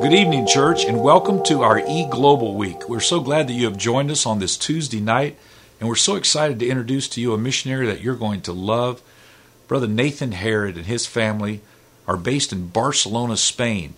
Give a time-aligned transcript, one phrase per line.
[0.00, 2.88] Good evening, church, and welcome to our E Global Week.
[2.88, 5.38] We're so glad that you have joined us on this Tuesday night,
[5.78, 9.02] and we're so excited to introduce to you a missionary that you're going to love.
[9.68, 11.60] Brother Nathan Herod and his family
[12.08, 13.94] are based in Barcelona, Spain,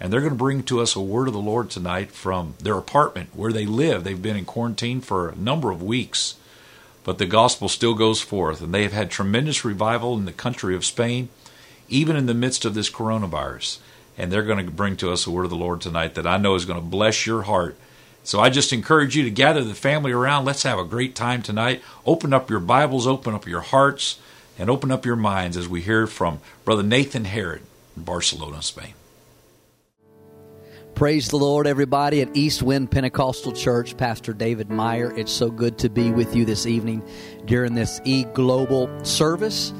[0.00, 2.78] and they're going to bring to us a word of the Lord tonight from their
[2.78, 4.02] apartment where they live.
[4.02, 6.36] They've been in quarantine for a number of weeks,
[7.04, 10.74] but the gospel still goes forth, and they have had tremendous revival in the country
[10.74, 11.28] of Spain,
[11.88, 13.78] even in the midst of this coronavirus
[14.16, 16.36] and they're going to bring to us a word of the Lord tonight that I
[16.36, 17.76] know is going to bless your heart.
[18.22, 20.44] So I just encourage you to gather the family around.
[20.44, 21.82] Let's have a great time tonight.
[22.06, 24.18] Open up your Bibles, open up your hearts,
[24.58, 27.62] and open up your minds as we hear from Brother Nathan Herod
[27.96, 28.94] in Barcelona, Spain.
[30.94, 33.96] Praise the Lord, everybody, at East Wind Pentecostal Church.
[33.96, 35.12] Pastor David Meyer.
[35.18, 37.02] It's so good to be with you this evening
[37.46, 39.72] during this e global service.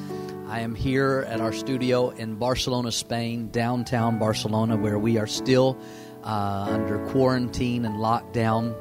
[0.55, 5.77] I am here at our studio in Barcelona, Spain, downtown Barcelona, where we are still
[6.23, 8.73] uh, under quarantine and lockdown,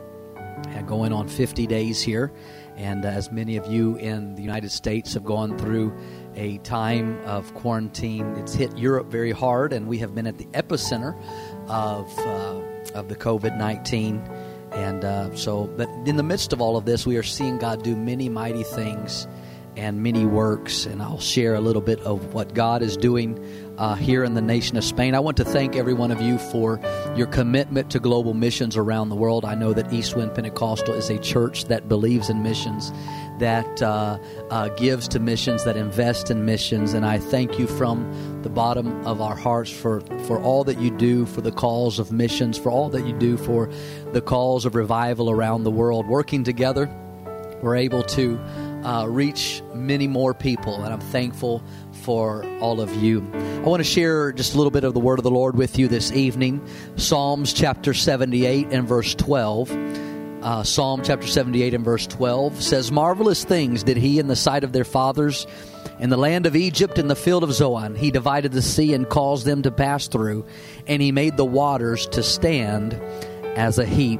[0.67, 2.31] and going on 50 days here.
[2.75, 5.91] And as many of you in the United States have gone through
[6.35, 10.45] a time of quarantine, it's hit Europe very hard, and we have been at the
[10.53, 11.19] epicenter
[11.69, 12.61] of uh,
[12.93, 14.17] of the COVID 19.
[14.73, 17.81] And uh, so, but in the midst of all of this, we are seeing God
[17.81, 19.25] do many mighty things
[19.75, 23.39] and many works, and I'll share a little bit of what God is doing
[23.77, 25.15] uh, here in the nation of Spain.
[25.15, 26.79] I want to thank every one of you for
[27.15, 29.45] your commitment to global missions around the world.
[29.45, 32.91] I know that Eastwind Pentecostal is a church that believes in missions,
[33.39, 34.19] that uh,
[34.51, 39.05] uh, gives to missions, that invests in missions, and I thank you from the bottom
[39.07, 42.69] of our hearts for, for all that you do for the cause of missions, for
[42.69, 43.69] all that you do for
[44.11, 46.07] the cause of revival around the world.
[46.07, 46.93] Working together,
[47.63, 48.39] we're able to
[48.83, 51.63] uh, reach many more people, and I'm thankful
[52.03, 53.25] for all of you.
[53.33, 55.79] I want to share just a little bit of the word of the Lord with
[55.79, 56.65] you this evening.
[56.95, 59.71] Psalms chapter 78 and verse 12.
[60.43, 64.65] Uh, Psalm chapter 78 and verse 12 says, Marvelous things did he in the sight
[64.65, 65.47] of their fathers.
[65.99, 69.07] In the land of Egypt, in the field of Zoan, he divided the sea and
[69.07, 70.45] caused them to pass through,
[70.85, 72.93] and he made the waters to stand
[73.55, 74.19] as a heap.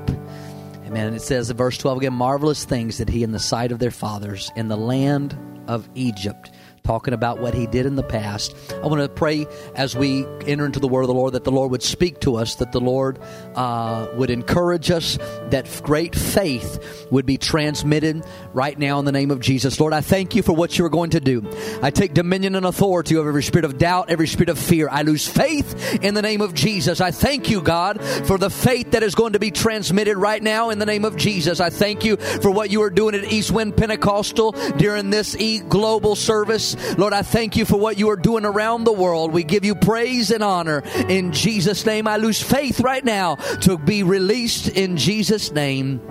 [0.95, 3.79] And it says in verse 12 again, marvelous things that he in the sight of
[3.79, 5.37] their fathers in the land
[5.67, 6.51] of Egypt
[6.83, 8.55] talking about what he did in the past.
[8.83, 11.51] I want to pray as we enter into the word of the Lord that the
[11.51, 13.19] Lord would speak to us, that the Lord
[13.55, 15.17] uh, would encourage us,
[15.49, 19.79] that great faith would be transmitted right now in the name of Jesus.
[19.79, 21.49] Lord, I thank you for what you are going to do.
[21.81, 24.89] I take dominion and authority over every spirit of doubt, every spirit of fear.
[24.91, 26.99] I lose faith in the name of Jesus.
[26.99, 30.69] I thank you, God, for the faith that is going to be transmitted right now
[30.69, 31.61] in the name of Jesus.
[31.61, 36.15] I thank you for what you are doing at Eastwind Pentecostal during this e global
[36.17, 36.72] service.
[36.97, 39.31] Lord, I thank you for what you are doing around the world.
[39.31, 40.83] We give you praise and honor.
[41.09, 46.01] In Jesus' name, I lose faith right now to be released in Jesus' name.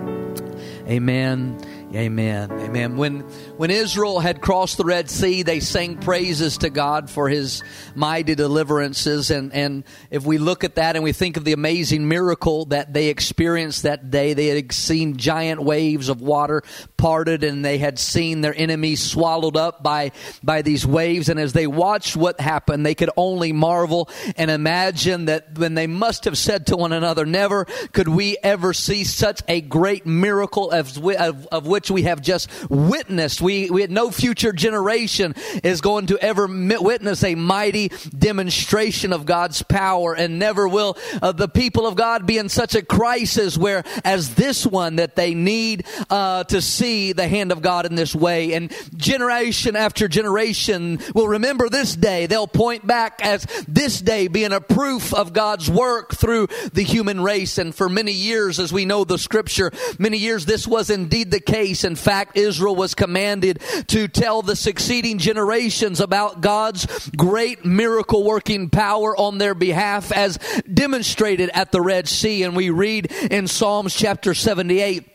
[0.87, 1.59] Amen.
[1.95, 2.51] Amen.
[2.51, 2.97] Amen.
[2.97, 3.23] When
[3.57, 8.33] when Israel had crossed the Red Sea, they sang praises to God for his mighty
[8.33, 12.65] deliverances and and if we look at that and we think of the amazing miracle
[12.65, 16.63] that they experienced that day, they had seen giant waves of water
[16.97, 20.11] parted and they had seen their enemies swallowed up by
[20.41, 25.25] by these waves and as they watched what happened, they could only marvel and imagine
[25.25, 29.41] that when they must have said to one another, never could we ever see such
[29.47, 33.42] a great miracle of, of, which we have just witnessed.
[33.43, 39.61] We, we no future generation is going to ever witness a mighty demonstration of God's
[39.61, 43.83] power, and never will uh, the people of God be in such a crisis where,
[44.03, 48.15] as this one, that they need uh, to see the hand of God in this
[48.15, 48.53] way.
[48.53, 52.27] And generation after generation will remember this day.
[52.27, 57.21] They'll point back as this day being a proof of God's work through the human
[57.21, 57.57] race.
[57.57, 61.39] And for many years, as we know the scripture, many years this was indeed the
[61.39, 61.83] case case.
[61.83, 68.69] In fact, Israel was commanded to tell the succeeding generations about God's great miracle working
[68.69, 70.37] power on their behalf as
[70.71, 72.43] demonstrated at the Red Sea.
[72.43, 75.12] And we read in Psalms chapter 78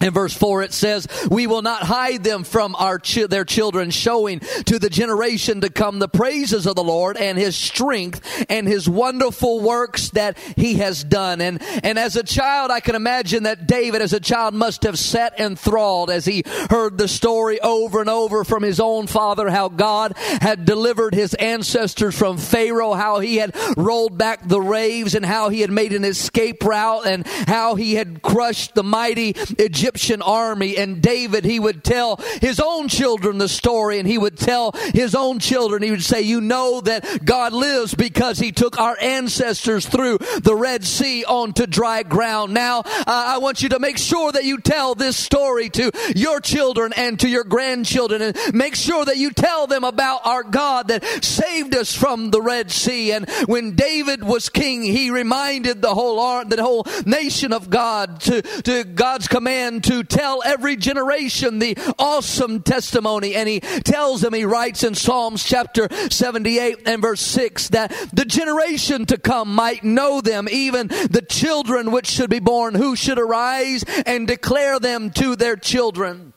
[0.00, 3.90] in verse 4 it says, We will not hide them from our ch- their children,
[3.90, 8.66] showing to the generation to come the praises of the Lord and his strength and
[8.66, 11.40] his wonderful works that he has done.
[11.40, 14.98] And, and as a child, I can imagine that David as a child must have
[14.98, 19.68] sat enthralled as he heard the story over and over from his own father, how
[19.68, 25.26] God had delivered his ancestors from Pharaoh, how he had rolled back the waves and
[25.26, 29.89] how he had made an escape route and how he had crushed the mighty Egyptian
[29.90, 30.76] Egyptian army.
[30.76, 35.16] And David, he would tell his own children the story and he would tell his
[35.16, 39.86] own children, he would say, you know that God lives because he took our ancestors
[39.86, 42.54] through the Red Sea onto dry ground.
[42.54, 46.40] Now, uh, I want you to make sure that you tell this story to your
[46.40, 50.88] children and to your grandchildren and make sure that you tell them about our God
[50.88, 53.10] that saved us from the Red Sea.
[53.12, 58.42] And when David was king, he reminded the whole the whole nation of God to,
[58.42, 63.36] to God's command to tell every generation the awesome testimony.
[63.36, 68.24] And he tells them, he writes in Psalms chapter 78 and verse 6 that the
[68.24, 73.18] generation to come might know them, even the children which should be born, who should
[73.18, 76.32] arise and declare them to their children.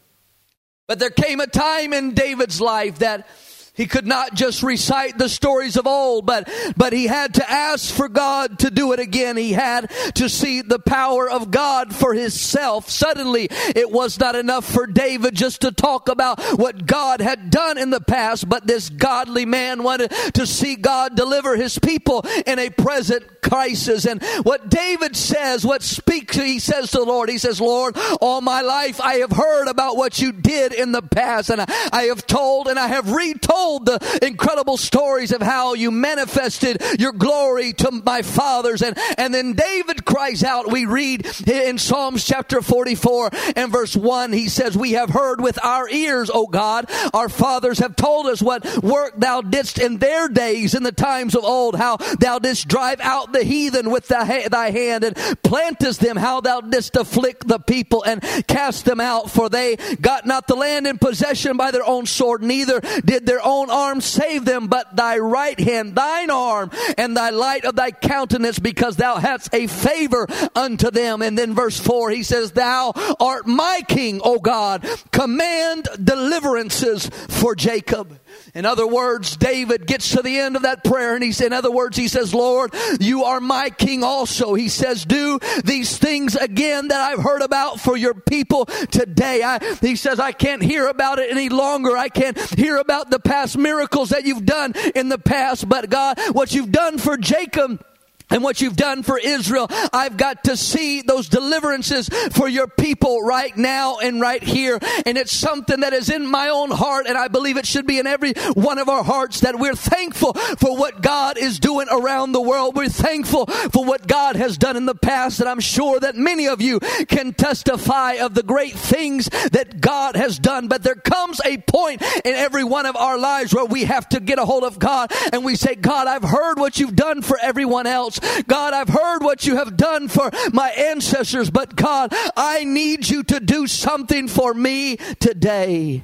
[0.87, 3.27] But there came a time in David's life that
[3.75, 6.47] he could not just recite the stories of old, but,
[6.77, 9.35] but he had to ask for God to do it again.
[9.35, 12.87] He had to see the power of God for himself.
[12.87, 17.79] Suddenly, it was not enough for David just to talk about what God had done
[17.79, 22.59] in the past, but this godly man wanted to see God deliver his people in
[22.59, 24.05] a present crisis.
[24.05, 28.41] And what David says, what speaks, he says to the Lord, he says, Lord, all
[28.41, 32.27] my life I have heard about what you did in the past, and I have
[32.27, 37.71] told and I have retold told the incredible stories of how you manifested your glory
[37.71, 38.81] to my fathers.
[38.81, 44.33] And, and then David cries out, we read in Psalms chapter 44 and verse 1,
[44.33, 48.41] he says, We have heard with our ears, O God, our fathers have told us
[48.41, 52.67] what work thou didst in their days, in the times of old, how thou didst
[52.67, 57.47] drive out the heathen with thy, thy hand and plantest them, how thou didst afflict
[57.47, 61.71] the people and cast them out, for they got not the land in possession by
[61.71, 65.95] their own sword, neither did their own own arm save them, but thy right hand,
[65.95, 71.21] thine arm, and thy light of thy countenance, because thou hast a favor unto them.
[71.21, 74.85] And then verse 4, he says, Thou art my king, O God.
[75.11, 78.19] Command deliverances for Jacob.
[78.53, 81.71] In other words, David gets to the end of that prayer and he's, in other
[81.71, 84.53] words, he says, Lord, you are my king also.
[84.53, 89.41] He says, do these things again that I've heard about for your people today.
[89.43, 91.97] I, he says, I can't hear about it any longer.
[91.97, 96.19] I can't hear about the past miracles that you've done in the past, but God,
[96.31, 97.83] what you've done for Jacob,
[98.29, 99.67] and what you've done for Israel.
[99.91, 104.79] I've got to see those deliverances for your people right now and right here.
[105.05, 107.99] And it's something that is in my own heart, and I believe it should be
[107.99, 112.31] in every one of our hearts that we're thankful for what God is doing around
[112.31, 112.75] the world.
[112.75, 116.47] We're thankful for what God has done in the past, and I'm sure that many
[116.47, 120.67] of you can testify of the great things that God has done.
[120.67, 124.19] But there comes a point in every one of our lives where we have to
[124.19, 127.37] get a hold of God and we say, God, I've heard what you've done for
[127.41, 128.12] everyone else.
[128.47, 133.23] God, I've heard what you have done for my ancestors, but God, I need you
[133.23, 136.03] to do something for me today.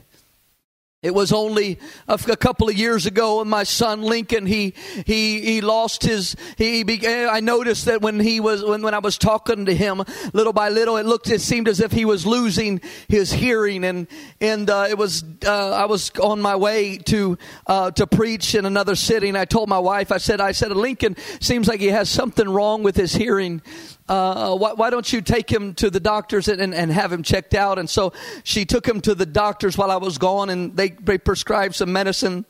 [1.01, 1.79] It was only
[2.09, 4.73] a, couple of years ago when my son Lincoln he
[5.05, 8.99] he he lost his he began, I noticed that when he was when, when I
[8.99, 10.03] was talking to him
[10.33, 14.07] little by little it looked it seemed as if he was losing his hearing and
[14.41, 18.65] and uh, it was uh, I was on my way to uh, to preach in
[18.65, 21.87] another city and I told my wife I said I said Lincoln seems like he
[21.87, 23.61] has something wrong with his hearing
[24.09, 27.21] uh, why, why, don't you take him to the doctors and, and, and, have him
[27.23, 27.77] checked out?
[27.77, 28.11] And so
[28.43, 31.93] she took him to the doctors while I was gone, and they, they prescribed some
[31.93, 32.45] medicine.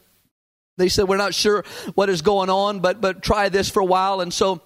[0.77, 1.65] They said, We're not sure
[1.95, 4.21] what is going on, but, but try this for a while.
[4.21, 4.61] And so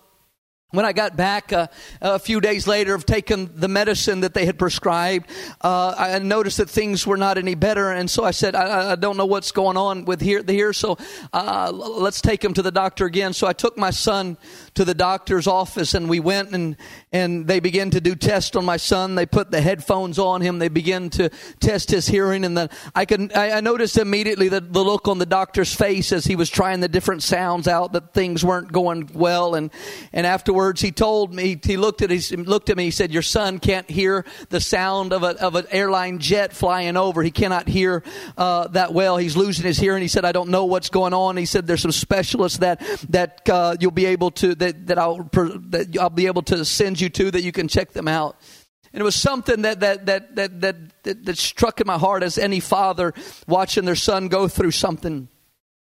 [0.73, 1.67] when I got back uh,
[2.01, 5.29] a few days later of taking the medicine that they had prescribed,
[5.61, 8.95] uh, I noticed that things were not any better, and so I said, "I, I
[8.95, 10.97] don't know what's going on with here, here so
[11.31, 14.35] uh, let's take him to the doctor again." So I took my son
[14.75, 16.75] to the doctor's office, and we went and
[17.11, 19.15] and they began to do tests on my son.
[19.15, 20.59] They put the headphones on him.
[20.59, 24.73] They began to test his hearing, and then I can I, I noticed immediately that
[24.73, 28.13] the look on the doctor's face as he was trying the different sounds out that
[28.13, 29.71] things weren't going well, and
[30.11, 33.21] and afterwards he told me, he looked at, he looked at me, he said, your
[33.21, 37.23] son can't hear the sound of, a, of an airline jet flying over.
[37.23, 38.03] He cannot hear
[38.37, 39.17] uh, that well.
[39.17, 40.01] He's losing his hearing.
[40.01, 41.37] He said, I don't know what's going on.
[41.37, 45.29] He said, there's some specialists that, that uh, you'll be able to, that, that, I'll,
[45.33, 48.37] that I'll be able to send you to that you can check them out.
[48.93, 52.23] And it was something that, that, that, that, that, that, that struck in my heart
[52.23, 53.13] as any father
[53.47, 55.27] watching their son go through something.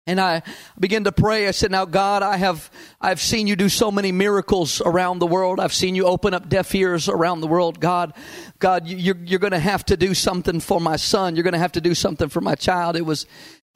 [0.05, 0.43] And I
[0.79, 1.47] began to pray.
[1.47, 5.27] I said, now God, I have, I've seen you do so many miracles around the
[5.27, 5.59] world.
[5.59, 7.79] I've seen you open up deaf ears around the world.
[7.81, 8.13] God,
[8.59, 11.35] God, you're, you're going to have to do something for my son.
[11.35, 12.95] You're going to have to do something for my child.
[12.95, 13.25] It was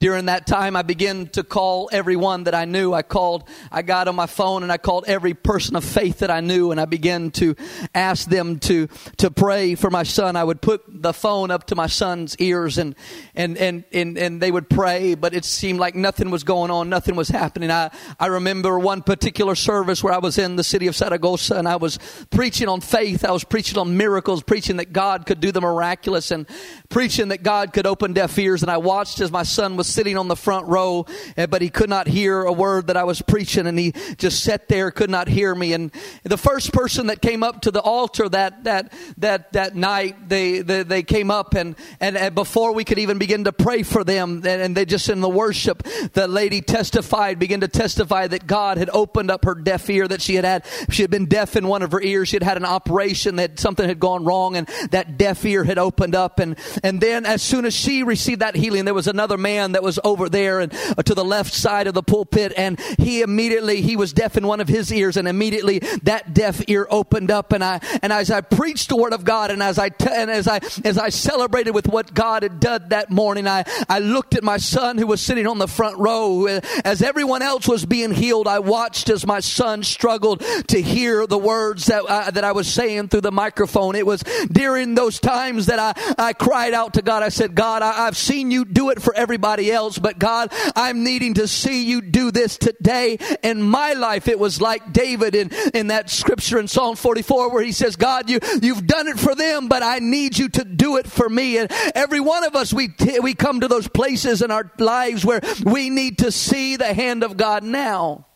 [0.02, 2.92] during that time, I began to call everyone that I knew.
[2.92, 6.30] I called, I got on my phone and I called every person of faith that
[6.30, 7.54] I knew and I began to
[7.94, 10.34] ask them to, to pray for my son.
[10.34, 12.96] I would put the phone up to my son's ears and,
[13.36, 16.88] and, and, and, and they would pray, but it seemed like nothing was going on.
[16.88, 17.70] Nothing was happening.
[17.70, 21.68] I, I remember one particular service where I was in the city of Saragossa and
[21.68, 23.24] I was preaching on faith.
[23.24, 26.48] I was preaching on miracles, preaching that God could do the miraculous and
[26.88, 28.62] preaching that God could open deaf ears.
[28.62, 31.06] And I watched as my son was sitting on the front row,
[31.36, 34.42] eh, but he could not hear a word that I was preaching, and he just
[34.42, 35.72] sat there, could not hear me.
[35.72, 40.28] And the first person that came up to the altar that that that that night,
[40.28, 43.82] they they, they came up, and, and, and before we could even begin to pray
[43.82, 45.82] for them, and, and they just in the worship,
[46.12, 50.22] the lady testified, began to testify that God had opened up her deaf ear, that
[50.22, 52.56] she had had she had been deaf in one of her ears, she had had
[52.56, 56.58] an operation, that something had gone wrong, and that deaf ear had opened up, and
[56.82, 59.98] and then as soon as she received that healing, there was another man that was
[60.04, 63.96] over there and uh, to the left side of the pulpit and he immediately he
[63.96, 67.62] was deaf in one of his ears and immediately that deaf ear opened up and
[67.62, 70.48] I and as I preached the word of God and as I t- and as
[70.48, 74.42] I as I celebrated with what God had done that morning I I looked at
[74.42, 76.46] my son who was sitting on the front row.
[76.84, 81.38] As everyone else was being healed I watched as my son struggled to hear the
[81.38, 83.94] words that uh, that I was saying through the microphone.
[83.94, 87.22] It was during those times that I I cried out to God.
[87.22, 91.04] I said God I, I've seen you do it for everybody else, but God, I'm
[91.04, 94.28] needing to see you do this today in my life.
[94.28, 98.28] It was like David in, in that scripture in Psalm 44 where he says, God,
[98.28, 101.58] you, you've done it for them, but I need you to do it for me.
[101.58, 102.90] And every one of us, we,
[103.22, 107.22] we come to those places in our lives where we need to see the hand
[107.22, 108.26] of God now.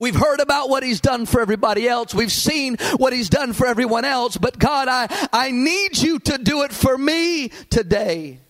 [0.00, 2.14] We've heard about what he's done for everybody else.
[2.14, 4.36] We've seen what he's done for everyone else.
[4.36, 8.40] But God, I, I need you to do it for me today.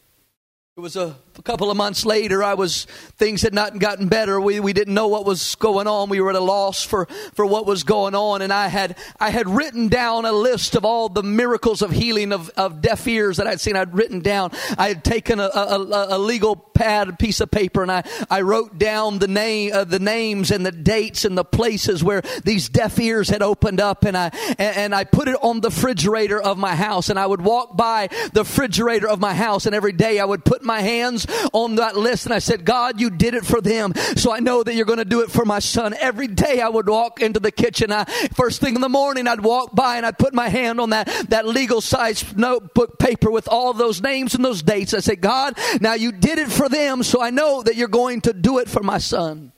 [0.76, 2.43] It was a, a, couple of months later.
[2.43, 4.40] I was things had not gotten better.
[4.40, 6.09] We we didn't know what was going on.
[6.09, 8.43] We were at a loss for for what was going on.
[8.43, 12.33] And I had I had written down a list of all the miracles of healing
[12.33, 13.76] of, of deaf ears that I'd seen.
[13.76, 14.50] I'd written down.
[14.76, 18.40] I had taken a, a, a legal pad, a piece of paper, and I I
[18.40, 22.69] wrote down the name uh, the names and the dates and the places where these
[22.69, 24.04] deaf ears had opened up.
[24.04, 27.11] And I and, and I put it on the refrigerator of my house.
[27.11, 30.45] And I would walk by the refrigerator of my house, and every day I would
[30.45, 33.94] put my hands on that list and I said, God, you did it for them.
[34.16, 35.94] So I know that you're going to do it for my son.
[36.00, 37.92] Every day I would walk into the kitchen.
[37.92, 38.04] I,
[38.35, 41.09] first thing in the morning, I'd walk by and I'd put my hand on that,
[41.30, 44.94] that legal size notebook paper with all those names and those dates.
[44.94, 47.02] I said, God, now you did it for them.
[47.02, 49.52] So I know that you're going to do it for my son.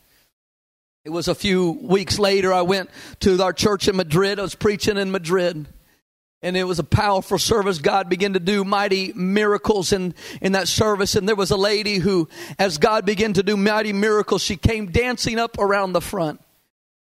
[1.05, 4.41] It was a few weeks later, I went to our church in Madrid.
[4.41, 5.69] I was preaching in Madrid
[6.47, 7.79] and it was a powerful service.
[7.79, 11.17] God began to do mighty miracles in, in that service.
[11.17, 14.87] And there was a lady who, as God began to do mighty miracles, she came
[14.93, 16.41] dancing up around the front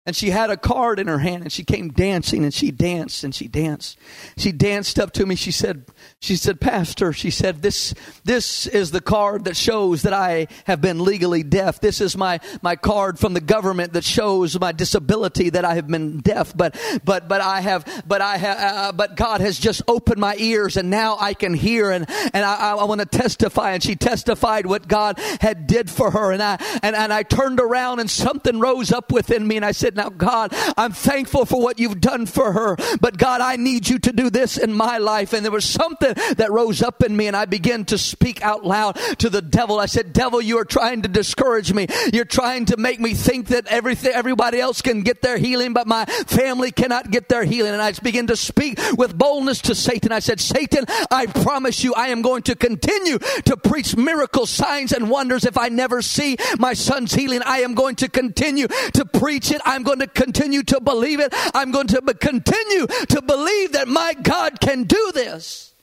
[0.06, 3.24] and she had a card in her hand and she came dancing and she danced
[3.24, 3.98] and she danced.
[4.38, 5.36] She danced up to me.
[5.36, 5.86] She said
[6.20, 7.94] she said pastor she said this
[8.24, 11.82] this is the card that shows that i have been legally deaf.
[11.82, 15.88] This is my my card from the government that shows my disability that i have
[15.88, 16.56] been deaf.
[16.56, 20.36] But but but i have but i have uh, but god has just opened my
[20.38, 23.72] ears and now i can hear and and i, I want to testify.
[23.72, 27.60] And she testified what god had did for her and i and, and i turned
[27.60, 31.62] around and something rose up within me and i said now, God, I'm thankful for
[31.62, 34.98] what you've done for her, but God, I need you to do this in my
[34.98, 35.34] life.
[35.34, 38.66] And there was something that rose up in me, and I began to speak out
[38.66, 39.80] loud to the devil.
[39.80, 41.88] I said, Devil, you are trying to discourage me.
[42.12, 45.88] You're trying to make me think that everything, everybody else can get their healing, but
[45.88, 47.74] my family cannot get their healing.
[47.74, 50.12] And I began to speak with boldness to Satan.
[50.12, 54.92] I said, Satan, I promise you, I am going to continue to preach miracles, signs,
[54.92, 55.46] and wonders.
[55.46, 59.62] If I never see my son's healing, I am going to continue to preach it.
[59.64, 61.34] I'm going to continue to believe it.
[61.54, 65.74] I'm going to continue to believe that my God can do this.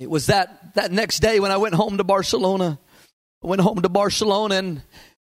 [0.00, 2.78] It was that, that next day when I went home to Barcelona.
[3.42, 4.82] I went home to Barcelona and,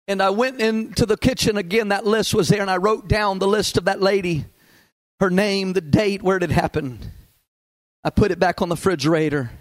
[0.08, 1.90] and I went into the kitchen again.
[1.90, 4.46] That list was there and I wrote down the list of that lady,
[5.20, 7.12] her name, the date, where it had happened.
[8.04, 9.52] I put it back on the refrigerator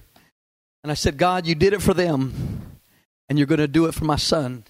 [0.83, 2.79] and I said, God, you did it for them
[3.29, 4.65] and you're going to do it for my son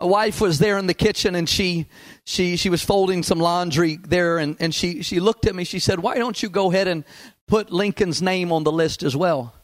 [0.00, 1.86] a wife was there in the kitchen and she
[2.24, 5.64] she she was folding some laundry there and, and she she looked at me.
[5.64, 7.04] She said why don't you go ahead and
[7.46, 9.54] put lincoln's name on the list as well?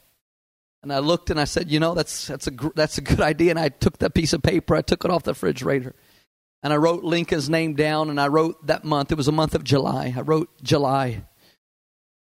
[0.82, 3.50] And i looked and i said you know that's that's a that's a good idea.
[3.50, 5.94] And i took that piece of paper i took it off the refrigerator
[6.62, 9.54] and i wrote lincoln's name down and i wrote that month it was a month
[9.54, 11.22] of july i wrote july.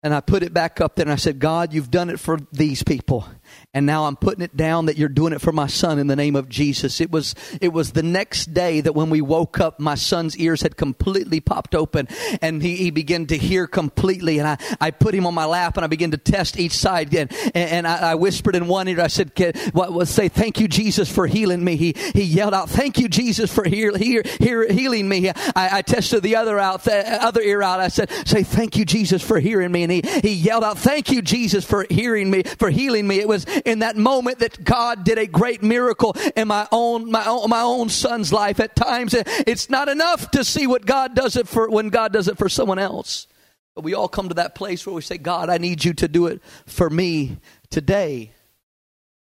[0.03, 2.39] And I put it back up there and I said, God, you've done it for
[2.53, 3.25] these people.
[3.75, 6.17] And now I'm putting it down that you're doing it for my son in the
[6.17, 7.01] name of Jesus.
[7.01, 10.63] It was it was the next day that when we woke up, my son's ears
[10.63, 12.09] had completely popped open,
[12.41, 14.39] and he, he began to hear completely.
[14.39, 17.15] And I, I put him on my lap and I began to test each side.
[17.15, 19.33] And, and I, I whispered in one ear, I said,
[19.73, 23.09] "What was say thank you Jesus for healing me?" He he yelled out, "Thank you
[23.09, 27.41] Jesus for heal, heal, heal, healing me." I, I tested the other out, the other
[27.41, 27.81] ear out.
[27.81, 31.11] I said, "Say thank you Jesus for hearing me," and he he yelled out, "Thank
[31.11, 35.05] you Jesus for hearing me for healing me." It was in that moment that God
[35.05, 38.61] did a great miracle in my own my own my own son's life.
[38.61, 42.29] At times, it's not enough to see what God does it for when God does
[42.29, 43.27] it for someone else.
[43.75, 46.09] But we all come to that place where we say, God, I need you to
[46.09, 47.39] do it for me
[47.71, 48.33] today.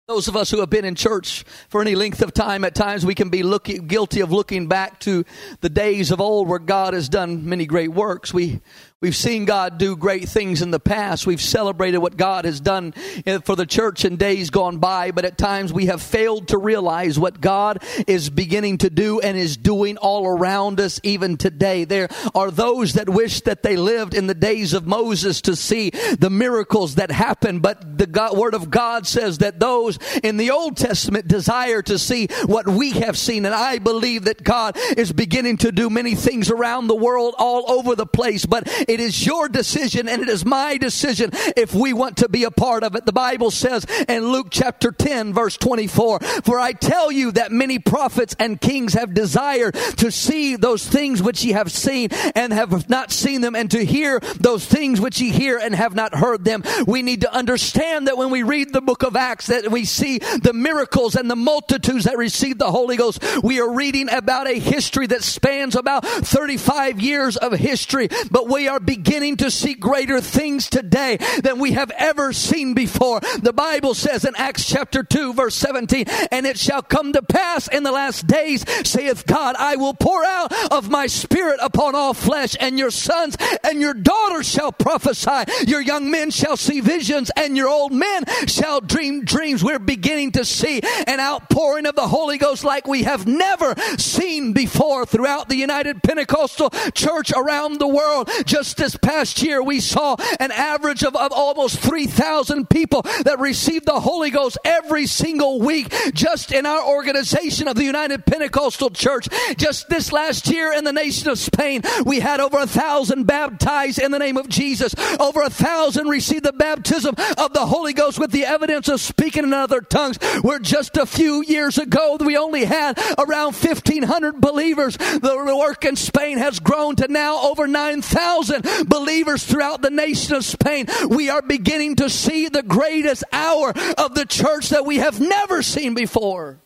[0.10, 3.06] Those of us who have been in church for any length of time, at times
[3.06, 5.24] we can be looking, guilty of looking back to
[5.62, 8.34] the days of old where God has done many great works.
[8.34, 8.60] We,
[9.04, 11.28] We've seen God do great things in the past.
[11.28, 12.94] We've celebrated what God has done
[13.26, 16.58] eh, for the church in days gone by, but at times we have failed to
[16.58, 21.84] realize what God is beginning to do and is doing all around us even today.
[21.84, 25.90] There are those that wish that they lived in the days of Moses to see
[25.90, 30.52] the miracles that happen, but the God, Word of God says that those in the
[30.52, 35.12] Old Testament desire to see what we have seen, and I believe that God is
[35.12, 39.26] beginning to do many things around the world all over the place, but it is
[39.26, 42.96] your decision and it is my decision if we want to be a part of
[42.96, 43.06] it.
[43.06, 47.80] The Bible says in Luke chapter 10 verse 24, for I tell you that many
[47.80, 52.90] prophets and kings have desired to see those things which ye have seen and have
[52.90, 56.46] not seen them and to hear those things which ye hear and have not heard
[56.46, 56.64] them.
[56.86, 60.20] We need to understand that when we read the book of Acts that we see
[60.20, 63.24] the miracles and the multitudes that received the Holy Ghost.
[63.44, 68.68] We are reading about a history that spans about 35 years of history, but we
[68.68, 73.20] are beginning to see greater things today than we have ever seen before.
[73.42, 77.68] The Bible says in Acts chapter 2 verse 17, and it shall come to pass
[77.68, 82.14] in the last days, saith God, I will pour out of my spirit upon all
[82.14, 85.44] flesh, and your sons and your daughters shall prophesy.
[85.68, 89.64] Your young men shall see visions, and your old men shall dream dreams.
[89.64, 94.54] We're beginning to see an outpouring of the Holy Ghost like we have never seen
[94.54, 98.30] before throughout the United Pentecostal Church around the world.
[98.46, 103.38] Just just this past year, we saw an average of, of almost 3,000 people that
[103.40, 108.90] received the Holy Ghost every single week just in our organization of the United Pentecostal
[108.92, 109.28] Church.
[109.58, 114.00] Just this last year in the nation of Spain, we had over a thousand baptized
[114.00, 114.96] in the name of Jesus.
[115.20, 119.44] Over a thousand received the baptism of the Holy Ghost with the evidence of speaking
[119.44, 120.16] in other tongues.
[120.42, 124.96] Where just a few years ago, we only had around 1,500 believers.
[124.96, 128.53] The work in Spain has grown to now over 9,000
[128.88, 134.16] believers throughout the nation of Spain, we are beginning to see the greatest hour of
[134.16, 136.60] the church that we have never seen before.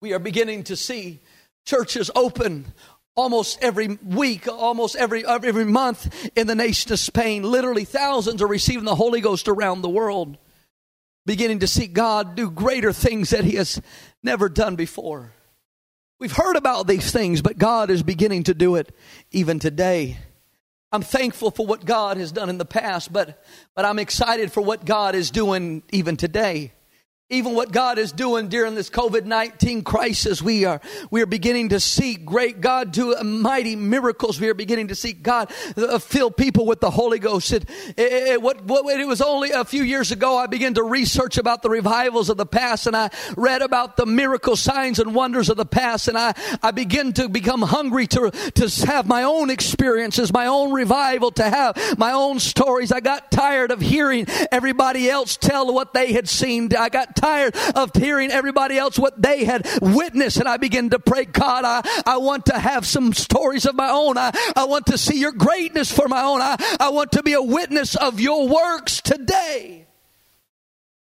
[0.00, 1.20] We are beginning to see
[1.66, 2.72] churches open
[3.16, 7.42] almost every week, almost every every month in the nation of Spain.
[7.42, 10.38] Literally thousands are receiving the Holy Ghost around the world,
[11.26, 13.82] beginning to see God do greater things that he has
[14.22, 15.32] never done before.
[16.20, 18.94] We've heard about these things, but God is beginning to do it
[19.30, 20.18] even today.
[20.90, 24.62] I'm thankful for what God has done in the past, but, but I'm excited for
[24.62, 26.72] what God is doing even today
[27.30, 31.80] even what God is doing during this COVID-19 crisis, we are, we are beginning to
[31.80, 34.40] see great God do mighty miracles.
[34.40, 37.52] We are beginning to see God uh, fill people with the Holy Ghost.
[37.52, 40.82] It, it, it, what, what, it was only a few years ago I began to
[40.82, 45.14] research about the revivals of the past and I read about the miracle signs and
[45.14, 49.24] wonders of the past and I, I began to become hungry to, to have my
[49.24, 52.90] own experiences, my own revival, to have my own stories.
[52.90, 56.74] I got tired of hearing everybody else tell what they had seen.
[56.74, 60.38] I got tired of hearing everybody else what they had witnessed.
[60.38, 63.90] And I began to pray, God, I, I want to have some stories of my
[63.90, 64.16] own.
[64.16, 66.40] I, I want to see your greatness for my own.
[66.40, 69.87] I, I want to be a witness of your works today.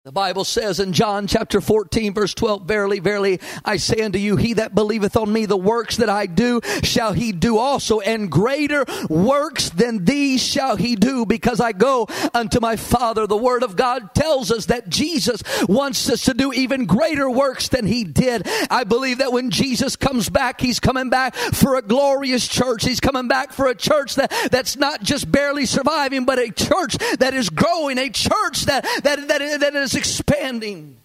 [0.09, 4.37] The Bible says in John chapter 14 verse 12, Verily, verily, I say unto you,
[4.37, 8.31] he that believeth on me, the works that I do shall he do also, and
[8.31, 13.27] greater works than these shall he do, because I go unto my Father.
[13.27, 17.67] The Word of God tells us that Jesus wants us to do even greater works
[17.67, 18.47] than he did.
[18.71, 22.83] I believe that when Jesus comes back, he's coming back for a glorious church.
[22.83, 26.97] He's coming back for a church that, that's not just barely surviving, but a church
[27.19, 30.99] that is growing, a church that, that, that, that is expanding.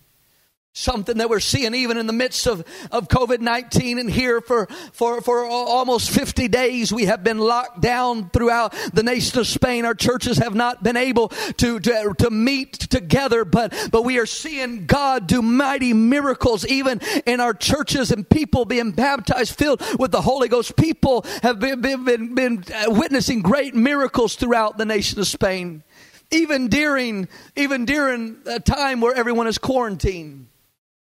[0.77, 5.21] something that we're seeing even in the midst of, of COVID-19 and here for, for,
[5.21, 9.85] for almost 50 days we have been locked down throughout the nation of Spain.
[9.85, 14.27] Our churches have not been able to, to, to meet together, but, but we are
[14.27, 20.11] seeing God do mighty miracles even in our churches and people being baptized, filled with
[20.11, 20.75] the Holy Ghost.
[20.75, 25.85] People have been, been, been, been witnessing great miracles throughout the nation of Spain.
[26.31, 30.49] Even during, even during a time where everyone is quarantined.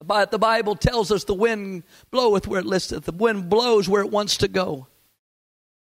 [0.05, 4.03] But the Bible tells us the wind bloweth where it listeth, the wind blows where
[4.03, 4.87] it wants to go.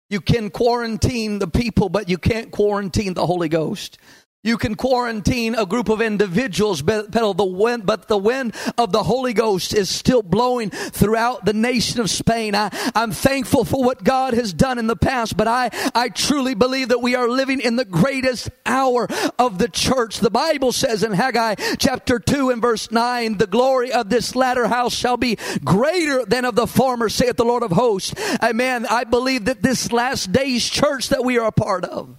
[0.09, 3.97] You can quarantine the people, but you can't quarantine the Holy Ghost.
[4.43, 9.03] You can quarantine a group of individuals, but the wind, but the wind of the
[9.03, 12.55] Holy Ghost is still blowing throughout the nation of Spain.
[12.55, 16.55] I, am thankful for what God has done in the past, but I, I truly
[16.55, 20.19] believe that we are living in the greatest hour of the church.
[20.19, 24.67] The Bible says in Haggai chapter 2 and verse 9, the glory of this latter
[24.67, 28.15] house shall be greater than of the former, saith the Lord of hosts.
[28.41, 28.87] Amen.
[28.89, 32.17] I believe that this last day's church that we are a part of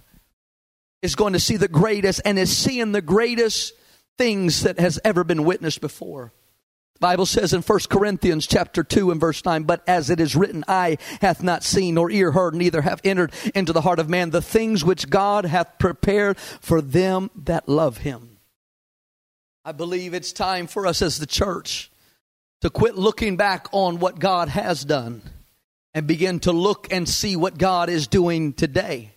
[1.03, 3.73] is going to see the greatest and is seeing the greatest
[4.17, 6.33] things that has ever been witnessed before.
[6.93, 10.35] The Bible says in 1 Corinthians chapter 2 and verse 9, but as it is
[10.35, 14.09] written, eye hath not seen nor ear heard, neither have entered into the heart of
[14.09, 18.37] man the things which God hath prepared for them that love him.
[19.65, 21.91] I believe it's time for us as the church
[22.61, 25.21] to quit looking back on what God has done
[25.93, 29.12] and begin to look and see what God is doing today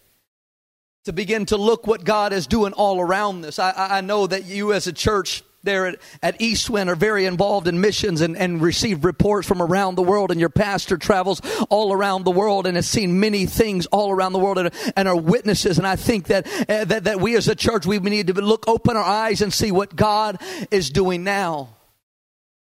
[1.06, 3.60] to begin to look what God is doing all around this.
[3.60, 7.68] I, I know that you as a church there at, at Eastwind are very involved
[7.68, 11.40] in missions and, and receive reports from around the world and your pastor travels
[11.70, 15.06] all around the world and has seen many things all around the world and, and
[15.06, 18.26] are witnesses and I think that, uh, that that we as a church we need
[18.26, 20.40] to look open our eyes and see what God
[20.72, 21.68] is doing now.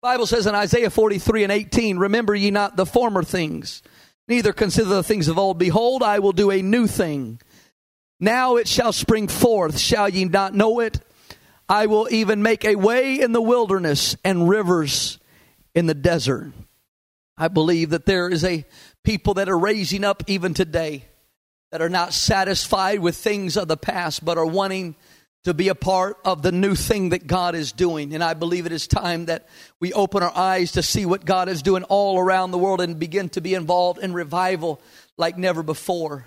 [0.01, 3.83] Bible says in Isaiah 43 and 18, remember ye not the former things,
[4.27, 5.59] neither consider the things of old.
[5.59, 7.39] Behold, I will do a new thing.
[8.19, 9.77] Now it shall spring forth.
[9.77, 10.99] Shall ye not know it?
[11.67, 15.19] I will even make a way in the wilderness and rivers
[15.73, 16.51] in the desert.
[17.37, 18.65] I believe that there is a
[19.03, 21.05] people that are raising up even today
[21.71, 24.95] that are not satisfied with things of the past, but are wanting
[25.43, 28.13] to be a part of the new thing that God is doing.
[28.13, 29.49] And I believe it is time that
[29.79, 32.99] we open our eyes to see what God is doing all around the world and
[32.99, 34.79] begin to be involved in revival
[35.17, 36.25] like never before.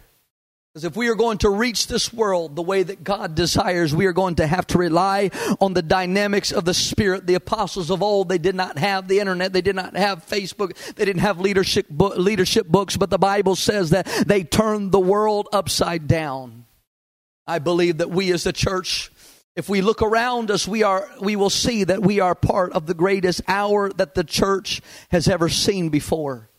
[0.76, 4.04] Because if we are going to reach this world the way that God desires, we
[4.04, 7.26] are going to have to rely on the dynamics of the Spirit.
[7.26, 10.76] The apostles of old, they did not have the internet, they did not have Facebook,
[10.96, 15.48] they didn't have leadership, leadership books, but the Bible says that they turned the world
[15.50, 16.66] upside down.
[17.46, 19.10] I believe that we as the church,
[19.54, 22.84] if we look around us, we are, we will see that we are part of
[22.84, 26.50] the greatest hour that the church has ever seen before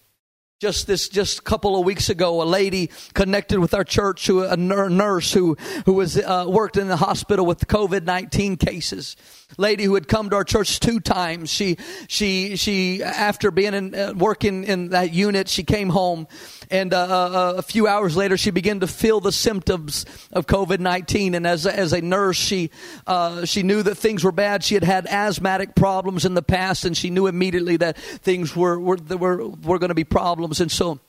[0.59, 4.43] just this just a couple of weeks ago a lady connected with our church who
[4.43, 9.15] a nurse who who was uh, worked in the hospital with covid-19 cases.
[9.59, 11.51] Lady who had come to our church two times.
[11.51, 16.27] She she she after being in uh, working in that unit she came home
[16.69, 20.79] and uh, uh, a few hours later, she began to feel the symptoms of COVID
[20.79, 21.35] 19.
[21.35, 22.71] And as, as a nurse, she,
[23.05, 24.63] uh, she knew that things were bad.
[24.63, 28.79] She had had asthmatic problems in the past, and she knew immediately that things were,
[28.79, 30.59] were, were, were going to be problems.
[30.59, 30.99] And so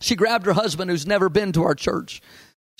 [0.00, 2.20] she grabbed her husband, who's never been to our church.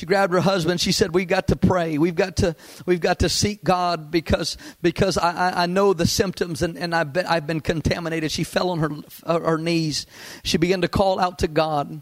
[0.00, 0.80] She grabbed her husband.
[0.80, 1.98] She said, "We've got to pray.
[1.98, 2.56] We've got to
[2.86, 7.12] we've got to seek God because because I, I know the symptoms and, and I've
[7.12, 10.06] been I've been contaminated." She fell on her her knees.
[10.42, 12.00] She began to call out to God.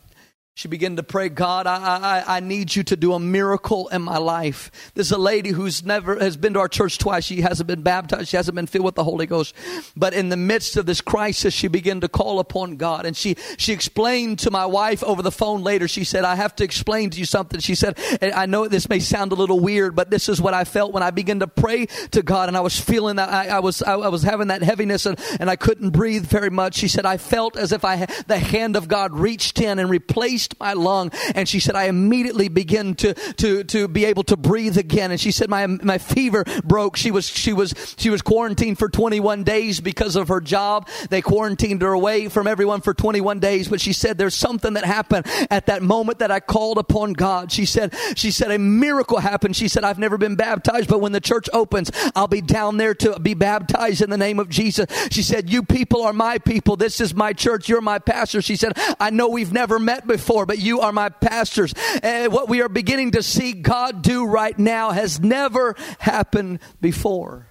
[0.59, 4.03] She began to pray, God, I, I, I need you to do a miracle in
[4.03, 4.91] my life.
[4.95, 7.27] There's a lady who's never has been to our church twice.
[7.27, 8.27] She hasn't been baptized.
[8.27, 9.55] She hasn't been filled with the Holy Ghost.
[9.97, 13.07] But in the midst of this crisis, she began to call upon God.
[13.07, 16.57] And she, she explained to my wife over the phone later, she said, I have
[16.57, 17.61] to explain to you something.
[17.61, 20.65] She said, I know this may sound a little weird, but this is what I
[20.65, 23.59] felt when I began to pray to God and I was feeling that I, I
[23.61, 26.75] was, I, I, was having that heaviness and, and I couldn't breathe very much.
[26.75, 30.48] She said, I felt as if I, the hand of God reached in and replaced
[30.59, 31.11] my lung.
[31.35, 35.11] And she said, I immediately begin to, to, to be able to breathe again.
[35.11, 36.97] And she said, my, my fever broke.
[36.97, 40.89] She was, she was, she was quarantined for 21 days because of her job.
[41.11, 43.69] They quarantined her away from everyone for 21 days.
[43.69, 47.53] But she said, there's something that happened at that moment that I called upon God.
[47.53, 49.57] She said, she said, a miracle happened.
[49.57, 52.95] She said, I've never been baptized, but when the church opens, I'll be down there
[52.95, 54.87] to be baptized in the name of Jesus.
[55.11, 56.77] She said, you people are my people.
[56.77, 57.69] This is my church.
[57.69, 58.43] You're my pastor.
[58.43, 61.75] She said, I know we've never met before but you are my pastors.
[62.03, 67.47] And what we are beginning to see God do right now has never happened before.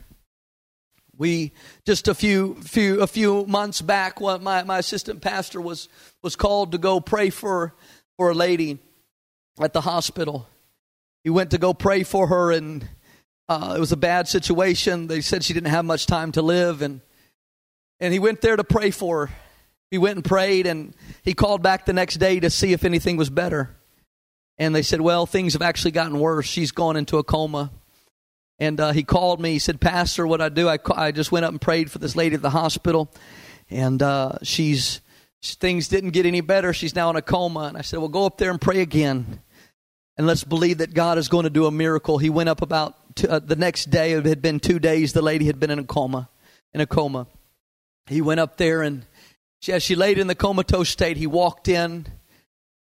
[1.17, 1.53] We
[1.85, 5.89] just a few few a few months back, my my assistant pastor was
[6.21, 7.73] was called to go pray for
[8.17, 8.79] for a lady
[9.59, 10.47] at the hospital.
[11.23, 12.87] He went to go pray for her, and
[13.49, 15.07] uh, it was a bad situation.
[15.07, 17.01] They said she didn't have much time to live, and
[17.99, 19.33] and he went there to pray for her.
[19.89, 23.17] He went and prayed, and he called back the next day to see if anything
[23.17, 23.75] was better.
[24.57, 26.45] And they said, "Well, things have actually gotten worse.
[26.45, 27.71] She's gone into a coma."
[28.59, 29.51] And uh, he called me.
[29.51, 32.15] He said, Pastor, what I do, I, I just went up and prayed for this
[32.15, 33.11] lady at the hospital.
[33.69, 35.01] And uh, she's,
[35.41, 36.73] things didn't get any better.
[36.73, 37.61] She's now in a coma.
[37.61, 39.41] And I said, Well, go up there and pray again.
[40.17, 42.17] And let's believe that God is going to do a miracle.
[42.17, 44.13] He went up about two, uh, the next day.
[44.13, 45.13] It had been two days.
[45.13, 46.29] The lady had been in a coma.
[46.73, 47.27] In a coma.
[48.07, 49.05] He went up there and
[49.59, 52.07] she, as she laid in the comatose state, he walked in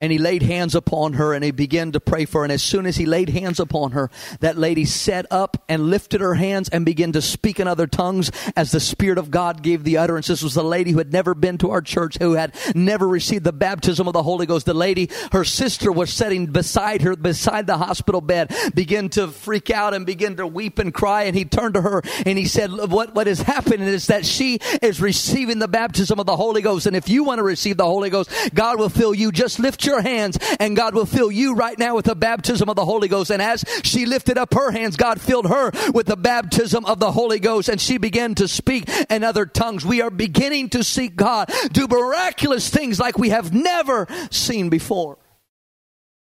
[0.04, 2.44] and he laid hands upon her and he began to pray for her.
[2.44, 6.20] And as soon as he laid hands upon her, that lady sat up and lifted
[6.20, 9.82] her hands and began to speak in other tongues as the Spirit of God gave
[9.82, 10.26] the utterance.
[10.26, 13.44] This was the lady who had never been to our church, who had never received
[13.44, 14.66] the baptism of the Holy Ghost.
[14.66, 19.70] The lady, her sister was sitting beside her, beside the hospital bed, began to freak
[19.70, 21.22] out and begin to weep and cry.
[21.22, 24.58] And he turned to her and he said, what, what is happening is that she
[24.82, 26.84] is receiving the baptism of the Holy Ghost.
[26.84, 29.32] And if you want to receive the Holy Ghost, God will fill you.
[29.32, 32.68] Just lift your your hands and God will fill you right now with the baptism
[32.68, 33.30] of the Holy Ghost.
[33.30, 37.12] And as she lifted up her hands, God filled her with the baptism of the
[37.12, 39.86] Holy Ghost and she began to speak in other tongues.
[39.86, 45.18] We are beginning to see God do miraculous things like we have never seen before.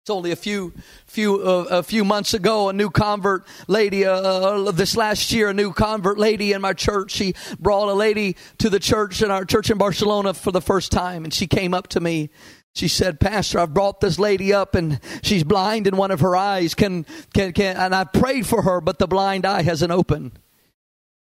[0.04, 0.74] It's only a few
[1.06, 2.68] few uh, a few months ago.
[2.68, 4.04] A new convert lady.
[4.04, 7.12] Uh, uh, this last year, a new convert lady in my church.
[7.12, 10.92] She brought a lady to the church in our church in Barcelona for the first
[10.92, 12.32] time, and she came up to me
[12.74, 16.36] she said, Pastor, I've brought this lady up and she's blind in one of her
[16.36, 16.74] eyes.
[16.74, 20.40] Can, can, can, and I prayed for her, but the blind eye hasn't opened.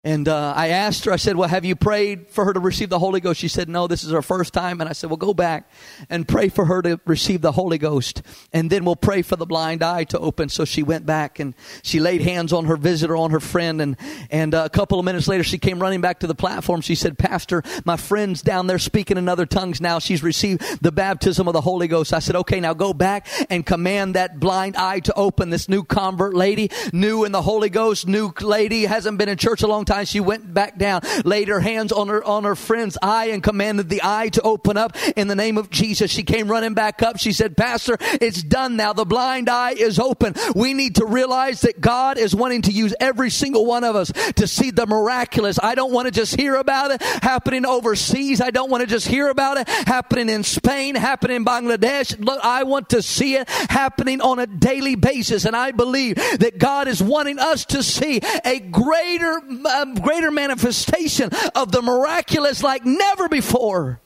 [0.05, 2.89] And uh, I asked her, I said, Well, have you prayed for her to receive
[2.89, 3.41] the Holy Ghost?
[3.41, 4.81] She said, No, this is her first time.
[4.81, 5.69] And I said, Well, go back
[6.09, 8.23] and pray for her to receive the Holy Ghost.
[8.53, 10.51] And then we'll pray for the blind eye to open.
[10.51, 13.81] So she went back and she laid hands on her visitor, on her friend.
[13.81, 13.97] And,
[14.31, 16.81] and uh, a couple of minutes later, she came running back to the platform.
[16.81, 19.99] She said, Pastor, my friend's down there speaking in other tongues now.
[19.99, 22.13] She's received the baptism of the Holy Ghost.
[22.13, 25.51] I said, Okay, now go back and command that blind eye to open.
[25.51, 29.63] This new convert lady, new in the Holy Ghost, new lady, hasn't been in church
[29.63, 33.27] a long She went back down, laid her hands on her, on her friend's eye
[33.27, 36.11] and commanded the eye to open up in the name of Jesus.
[36.11, 37.19] She came running back up.
[37.19, 38.93] She said, Pastor, it's done now.
[38.93, 40.35] The blind eye is open.
[40.55, 44.13] We need to realize that God is wanting to use every single one of us
[44.37, 45.59] to see the miraculous.
[45.63, 48.41] I don't want to just hear about it happening overseas.
[48.41, 52.19] I don't want to just hear about it happening in Spain, happening in Bangladesh.
[52.19, 55.45] Look, I want to see it happening on a daily basis.
[55.45, 60.31] And I believe that God is wanting us to see a greater, uh, um, greater
[60.31, 64.01] manifestation of the miraculous like never before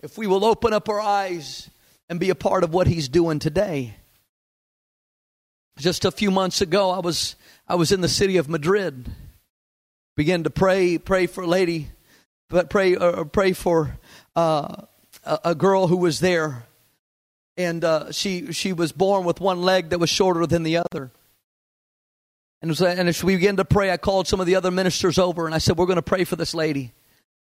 [0.00, 1.70] if we will open up our eyes
[2.08, 3.96] and be a part of what he's doing today.
[5.78, 7.36] Just a few months ago, I was
[7.68, 9.10] I was in the city of Madrid.
[10.16, 11.88] Began to pray pray for a lady,
[12.48, 13.98] but pray uh, pray for
[14.34, 14.84] uh,
[15.24, 16.64] a, a, girl who was there,
[17.58, 21.10] and uh, she she was born with one leg that was shorter than the other.
[22.62, 25.46] And, and as we began to pray, I called some of the other ministers over
[25.46, 26.92] and I said, We're going to pray for this lady.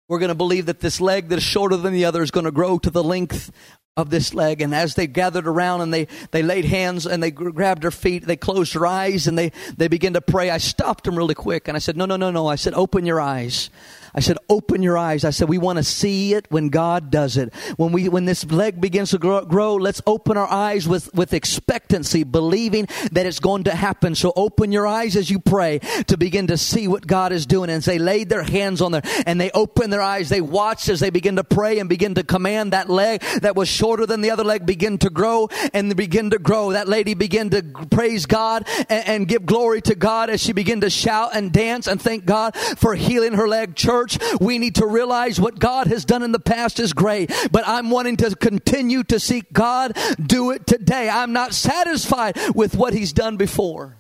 [0.09, 2.45] We're going to believe that this leg that is shorter than the other is going
[2.45, 3.51] to grow to the length
[3.97, 4.61] of this leg.
[4.61, 8.27] And as they gathered around and they, they laid hands and they grabbed her feet,
[8.27, 10.51] they closed their eyes and they, they began to pray.
[10.51, 12.47] I stopped them really quick and I said, No, no, no, no.
[12.47, 13.71] I said, Open your eyes.
[14.14, 15.24] I said, open your eyes.
[15.24, 17.53] I said, we want to see it when God does it.
[17.77, 21.33] When we, when this leg begins to grow, grow, let's open our eyes with, with
[21.33, 24.14] expectancy, believing that it's going to happen.
[24.14, 27.70] So open your eyes as you pray to begin to see what God is doing.
[27.70, 30.29] And they laid their hands on there and they opened their eyes.
[30.29, 33.68] They watched as they begin to pray and begin to command that leg that was
[33.68, 36.72] shorter than the other leg begin to grow and begin to grow.
[36.72, 40.83] That lady began to praise God and, and give glory to God as she began
[40.83, 43.74] to shout and dance and thank God for healing her leg.
[43.74, 47.31] Church, church, we need to realize what God has done in the past is great,
[47.51, 51.09] but I'm wanting to continue to seek God do it today.
[51.09, 53.97] I'm not satisfied with what He's done before.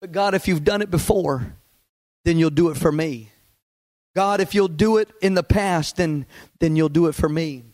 [0.00, 1.54] But God, if you've done it before,
[2.24, 3.30] then you'll do it for me.
[4.14, 6.26] God, if you'll do it in the past, then,
[6.60, 7.64] then you'll do it for me.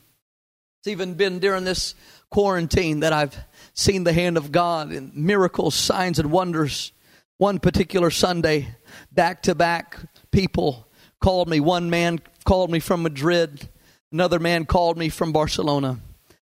[0.81, 1.95] It's even been during this
[2.31, 3.37] quarantine that I've
[3.75, 6.93] seen the hand of God in miracles, signs, and wonders.
[7.37, 8.75] One particular Sunday,
[9.13, 9.99] back to back
[10.31, 10.90] people
[11.21, 11.61] called me.
[11.61, 13.69] One man called me from Madrid.
[14.13, 16.01] Another man called me from Barcelona.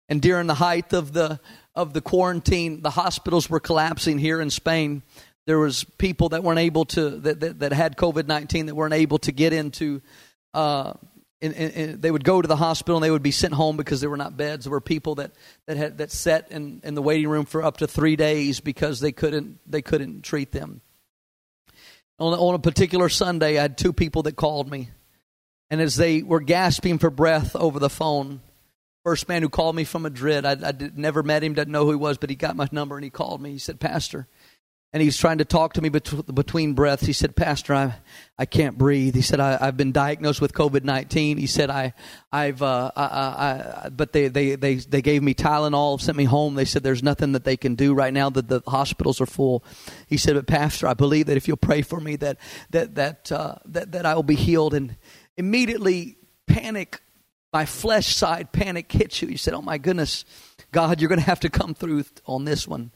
[0.09, 1.39] And during the height of the
[1.75, 5.03] of the quarantine, the hospitals were collapsing here in Spain.
[5.45, 8.93] There was people that weren't able to that that, that had COVID nineteen that weren't
[8.93, 10.01] able to get into.
[10.53, 10.93] Uh,
[11.39, 13.77] and, and, and, they would go to the hospital and they would be sent home
[13.77, 14.65] because there were not beds.
[14.65, 15.33] There were people that
[15.67, 18.99] that had that sat in, in the waiting room for up to three days because
[18.99, 20.81] they couldn't they couldn't treat them.
[22.19, 24.89] On, on a particular Sunday, I had two people that called me,
[25.69, 28.41] and as they were gasping for breath over the phone,
[29.03, 31.85] first man who called me from Madrid, I, I did, never met him, didn't know
[31.85, 33.51] who he was, but he got my number and he called me.
[33.51, 34.27] He said, "Pastor."
[34.93, 37.05] And he's trying to talk to me bet- between breaths.
[37.05, 37.95] He said, Pastor, I,
[38.37, 39.15] I can't breathe.
[39.15, 41.37] He said, I, have been diagnosed with COVID 19.
[41.37, 41.93] He said, I,
[42.31, 46.55] I've, uh, I, I, but they, they, they, they gave me Tylenol, sent me home.
[46.55, 49.63] They said, there's nothing that they can do right now that the hospitals are full.
[50.07, 52.37] He said, but Pastor, I believe that if you'll pray for me, that,
[52.69, 54.73] that, that, uh, that, that I will be healed.
[54.73, 54.95] And
[55.35, 56.15] immediately
[56.47, 57.01] panic,
[57.51, 59.27] my flesh side panic hits you.
[59.27, 60.23] He said, oh my goodness,
[60.71, 62.91] God, you're going to have to come through on this one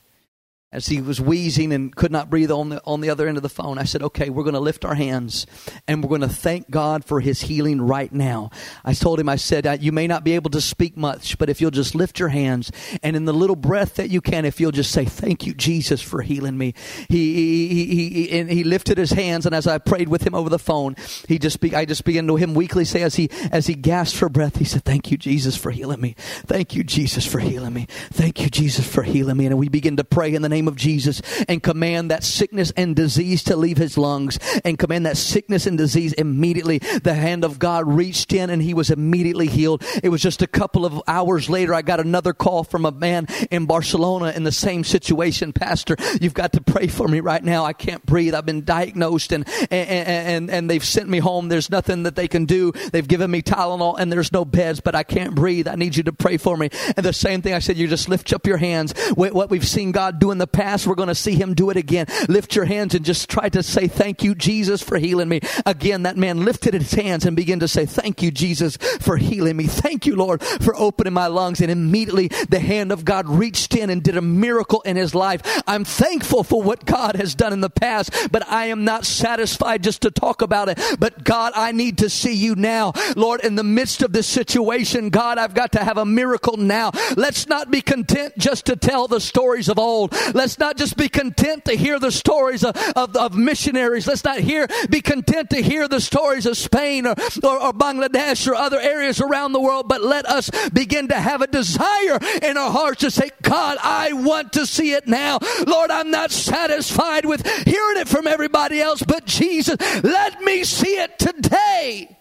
[0.73, 3.43] as he was wheezing and could not breathe on the, on the other end of
[3.43, 5.45] the phone, I said, okay, we're going to lift our hands
[5.85, 8.51] and we're going to thank God for his healing right now.
[8.85, 11.59] I told him, I said, you may not be able to speak much, but if
[11.59, 12.71] you'll just lift your hands
[13.03, 16.01] and in the little breath that you can, if you'll just say, thank you, Jesus,
[16.01, 16.73] for healing me.
[17.09, 20.33] He, he, he, he, and he lifted his hands and as I prayed with him
[20.33, 20.95] over the phone,
[21.27, 24.17] he just, be, I just began to him weakly say as he, as he gasped
[24.17, 26.15] for breath, he said, thank you, Jesus, for healing me.
[26.17, 27.87] Thank you, Jesus, for healing me.
[27.89, 29.47] Thank you, Jesus, for healing me.
[29.47, 32.71] And we begin to pray in the name name of Jesus and command that sickness
[32.77, 36.77] and disease to leave his lungs and command that sickness and disease immediately.
[36.77, 39.83] The hand of God reached in and he was immediately healed.
[40.03, 43.25] It was just a couple of hours later, I got another call from a man
[43.49, 45.51] in Barcelona in the same situation.
[45.51, 47.65] Pastor, you've got to pray for me right now.
[47.65, 48.35] I can't breathe.
[48.35, 51.49] I've been diagnosed and, and, and, and they've sent me home.
[51.49, 52.71] There's nothing that they can do.
[52.91, 55.67] They've given me Tylenol and there's no beds, but I can't breathe.
[55.67, 56.69] I need you to pray for me.
[56.95, 58.93] And the same thing I said, you just lift up your hands.
[59.15, 61.77] What we've seen God do in the past, we're going to see him do it
[61.77, 62.07] again.
[62.27, 65.41] Lift your hands and just try to say, Thank you, Jesus, for healing me.
[65.65, 69.57] Again, that man lifted his hands and began to say, Thank you, Jesus, for healing
[69.57, 69.67] me.
[69.67, 71.61] Thank you, Lord, for opening my lungs.
[71.61, 75.41] And immediately the hand of God reached in and did a miracle in his life.
[75.67, 79.83] I'm thankful for what God has done in the past, but I am not satisfied
[79.83, 80.79] just to talk about it.
[80.99, 82.93] But God, I need to see you now.
[83.15, 86.91] Lord, in the midst of this situation, God, I've got to have a miracle now.
[87.15, 90.13] Let's not be content just to tell the stories of old.
[90.33, 94.07] Let's not just be content to hear the stories of, of, of missionaries.
[94.07, 98.47] Let's not hear, be content to hear the stories of Spain or, or, or Bangladesh
[98.47, 102.57] or other areas around the world, but let us begin to have a desire in
[102.57, 105.39] our hearts to say, God, I want to see it now.
[105.65, 110.97] Lord, I'm not satisfied with hearing it from everybody else, but Jesus, let me see
[110.97, 112.17] it today.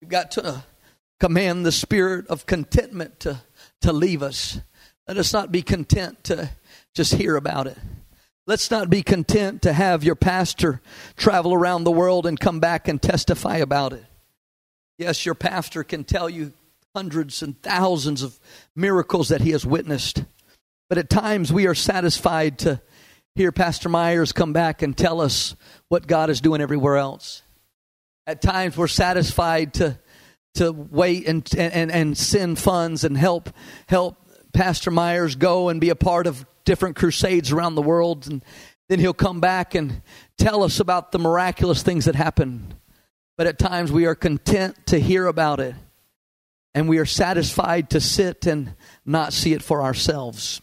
[0.00, 0.64] We've got to
[1.18, 3.42] command the spirit of contentment to,
[3.82, 4.58] to leave us.
[5.10, 6.48] Let us not be content to
[6.94, 7.76] just hear about it.
[8.46, 10.80] Let's not be content to have your pastor
[11.16, 14.04] travel around the world and come back and testify about it.
[14.98, 16.52] Yes, your pastor can tell you
[16.94, 18.38] hundreds and thousands of
[18.76, 20.22] miracles that he has witnessed.
[20.88, 22.80] But at times we are satisfied to
[23.34, 25.56] hear Pastor Myers come back and tell us
[25.88, 27.42] what God is doing everywhere else.
[28.28, 29.98] At times we're satisfied to
[30.54, 33.50] to wait and and, and send funds and help
[33.88, 34.19] help
[34.52, 38.26] Pastor Myers go and be a part of different crusades around the world.
[38.28, 38.44] And
[38.88, 40.02] then he'll come back and
[40.38, 42.74] tell us about the miraculous things that happen.
[43.36, 45.74] But at times we are content to hear about it.
[46.74, 50.60] And we are satisfied to sit and not see it for ourselves.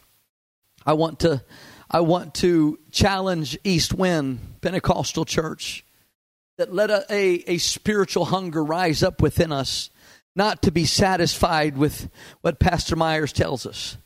[0.86, 1.44] I want to,
[1.92, 5.84] I want to challenge East Wind Pentecostal Church
[6.58, 9.90] that let a, a, a spiritual hunger rise up within us
[10.38, 12.10] not to be satisfied with
[12.42, 13.98] what Pastor Myers tells us,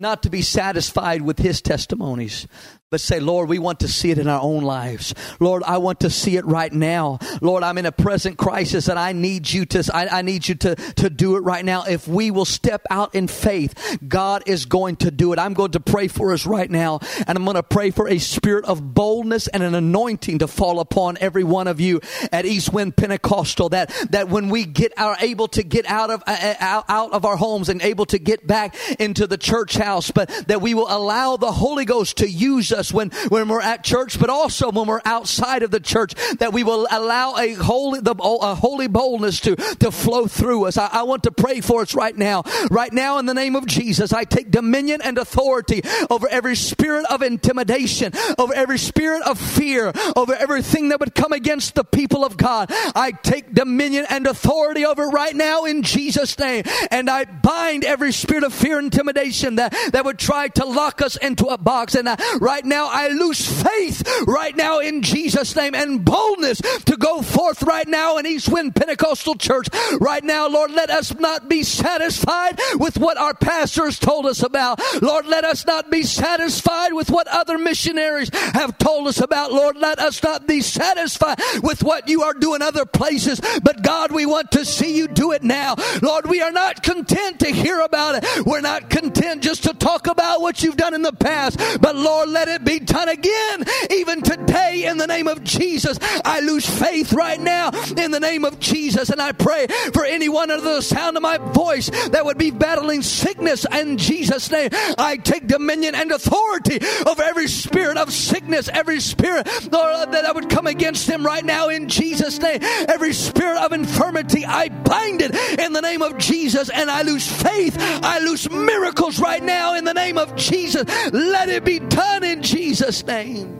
[0.00, 2.48] not to be satisfied with his testimonies,
[2.88, 5.12] but say, Lord, we want to see it in our own lives.
[5.40, 7.18] Lord, I want to see it right now.
[7.40, 10.54] Lord, I'm in a present crisis and I need you to, I, I, need you
[10.54, 11.82] to, to do it right now.
[11.82, 15.40] If we will step out in faith, God is going to do it.
[15.40, 18.18] I'm going to pray for us right now and I'm going to pray for a
[18.18, 22.72] spirit of boldness and an anointing to fall upon every one of you at East
[22.72, 26.82] Wind Pentecostal that, that when we get are able to get out of, uh, uh
[26.88, 30.62] out of our homes and able to get back into the church house, but that
[30.62, 34.30] we will allow the Holy Ghost to use us when, when we're at church, but
[34.30, 38.54] also when we're outside of the church, that we will allow a holy, the, a
[38.54, 40.76] holy boldness to, to flow through us.
[40.76, 42.44] I, I want to pray for us right now.
[42.70, 47.06] Right now, in the name of Jesus, I take dominion and authority over every spirit
[47.06, 52.24] of intimidation, over every spirit of fear, over everything that would come against the people
[52.24, 52.70] of God.
[52.94, 56.64] I take dominion and authority over it right now in Jesus' name.
[56.90, 61.02] And I bind every spirit of fear and intimidation that, that would try to lock
[61.02, 61.94] us into a box.
[61.94, 62.88] And I, right now.
[62.90, 68.18] I lose faith right now in Jesus' name and boldness to go forth right now
[68.18, 69.68] in East Wind Pentecostal Church.
[70.00, 74.80] Right now, Lord, let us not be satisfied with what our pastors told us about.
[75.02, 79.52] Lord, let us not be satisfied with what other missionaries have told us about.
[79.52, 83.40] Lord, let us not be satisfied with what you are doing other places.
[83.62, 85.76] But God, we want to see you do it now.
[86.02, 88.46] Lord, we are not content to hear about it.
[88.46, 91.58] We're not content just to talk about what you've done in the past.
[91.80, 95.98] But Lord, let it be done again, even today in the name of Jesus.
[96.24, 99.10] I lose faith right now in the name of Jesus.
[99.10, 103.02] And I pray for anyone under the sound of my voice that would be battling
[103.02, 104.70] sickness in Jesus' name.
[104.98, 110.32] I take dominion and authority over every spirit of sickness, every spirit, Lord, that I
[110.32, 112.60] would come against them right now in Jesus' name.
[112.88, 117.30] Every spirit of infirmity, I bind it in the name of Jesus and I lose
[117.30, 117.76] faith.
[117.78, 120.84] I lose miracles right now in the name of Jesus.
[121.12, 123.58] Let it be done in Jesus' name.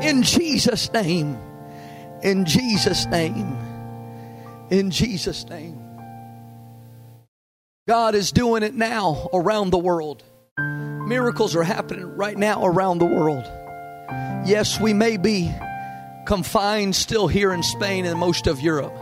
[0.00, 1.36] In Jesus' name.
[2.22, 3.58] In Jesus' name.
[4.70, 5.82] In Jesus' name.
[7.88, 10.22] God is doing it now around the world.
[10.56, 13.44] Miracles are happening right now around the world.
[14.46, 15.52] Yes, we may be
[16.26, 18.94] confined still here in Spain and most of Europe,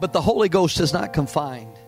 [0.00, 1.78] but the Holy Ghost is not confined.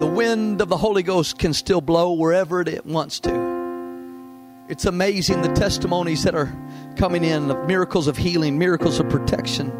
[0.00, 3.45] The wind of the Holy Ghost can still blow wherever it wants to.
[4.68, 6.52] It's amazing the testimonies that are
[6.96, 9.72] coming in of miracles of healing, miracles of protection,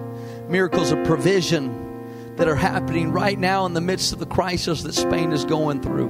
[0.49, 4.93] miracles of provision that are happening right now in the midst of the crisis that
[4.93, 6.09] Spain is going through.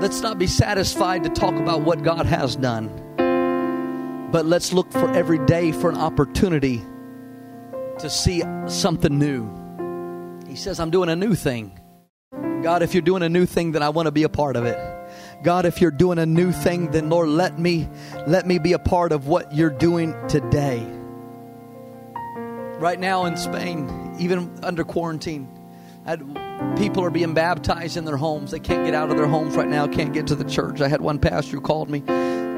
[0.00, 2.88] Let's not be satisfied to talk about what God has done,
[4.32, 6.82] but let's look for every day for an opportunity
[8.00, 9.48] to see something new.
[10.48, 11.78] He says, I'm doing a new thing.
[12.62, 14.64] God, if you're doing a new thing, then I want to be a part of
[14.64, 14.97] it.
[15.42, 17.88] God, if you're doing a new thing, then Lord, let me
[18.26, 20.84] let me be a part of what you're doing today.
[22.78, 25.48] Right now in Spain, even under quarantine,
[26.76, 28.50] people are being baptized in their homes.
[28.50, 30.80] They can't get out of their homes right now, can't get to the church.
[30.80, 32.00] I had one pastor who called me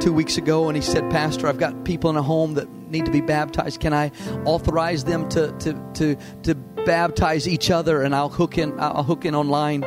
[0.00, 3.04] two weeks ago and he said, Pastor, I've got people in a home that need
[3.04, 3.80] to be baptized.
[3.80, 4.10] Can I
[4.44, 9.24] authorize them to, to, to, to baptize each other and I'll hook in I'll hook
[9.24, 9.84] in online.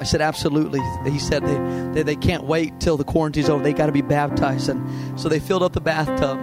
[0.00, 0.80] I said absolutely.
[1.10, 3.62] He said they, they, they can't wait till the quarantine's over.
[3.62, 6.38] They got to be baptized, and so they filled up the bathtub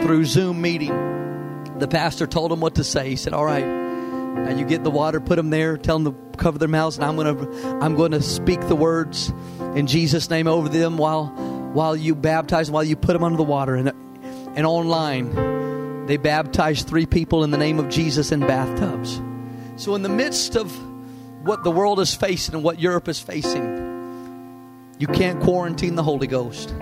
[0.00, 0.92] through Zoom meeting.
[1.78, 3.10] The pastor told them what to say.
[3.10, 6.38] He said, "All right, now you get the water, put them there, tell them to
[6.38, 9.32] cover their mouths, and I'm going to I'm to speak the words
[9.74, 11.26] in Jesus' name over them while
[11.72, 13.92] while you baptize, while you put them under the water, and
[14.56, 15.52] and online."
[16.06, 19.22] They baptized three people in the name of Jesus in bathtubs.
[19.76, 20.72] So, in the midst of
[21.44, 26.26] what the world is facing and what Europe is facing, you can't quarantine the Holy
[26.26, 26.74] Ghost.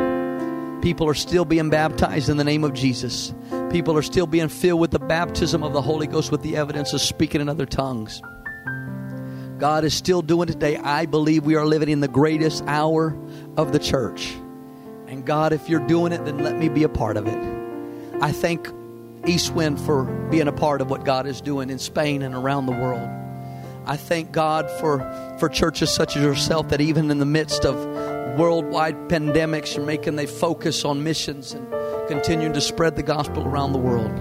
[0.82, 3.34] People are still being baptized in the name of Jesus.
[3.70, 6.92] People are still being filled with the baptism of the Holy Ghost with the evidence
[6.92, 8.20] of speaking in other tongues.
[9.58, 10.76] God is still doing it today.
[10.78, 13.16] I believe we are living in the greatest hour
[13.56, 14.34] of the church.
[15.06, 17.38] And God, if you're doing it, then let me be a part of it.
[18.22, 18.68] I thank
[19.26, 22.72] Eastwind for being a part of what God is doing in Spain and around the
[22.72, 23.08] world.
[23.86, 25.00] I thank God for,
[25.38, 27.76] for churches such as yourself that even in the midst of
[28.38, 31.66] worldwide pandemics, you're making they focus on missions and
[32.08, 34.12] continuing to spread the gospel around the world.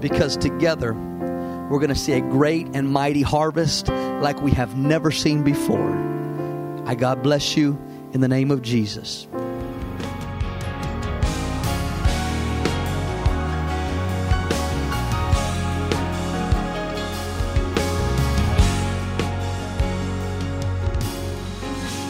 [0.00, 5.10] Because together, we're going to see a great and mighty harvest like we have never
[5.10, 5.92] seen before.
[6.86, 7.78] I God bless you
[8.12, 9.26] in the name of Jesus.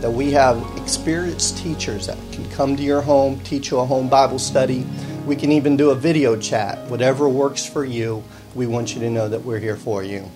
[0.00, 4.08] that we have experienced teachers that can come to your home, teach you a home
[4.08, 4.86] Bible study.
[5.26, 6.78] We can even do a video chat.
[6.88, 8.22] Whatever works for you,
[8.54, 10.30] we want you to know that we're here for you.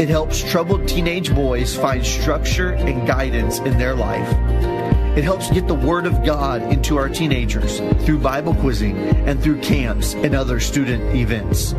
[0.00, 4.32] It helps troubled teenage boys find structure and guidance in their life.
[5.18, 8.96] It helps get the Word of God into our teenagers through Bible quizzing
[9.28, 11.74] and through camps and other student events.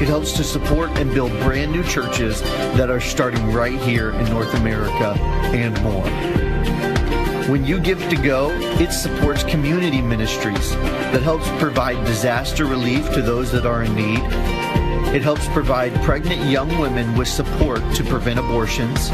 [0.00, 4.24] It helps to support and build brand new churches that are starting right here in
[4.30, 5.18] North America
[5.52, 6.08] and more.
[7.50, 13.22] When you give to go, it supports community ministries that helps provide disaster relief to
[13.22, 14.20] those that are in need.
[15.14, 19.10] It helps provide pregnant young women with support to prevent abortions.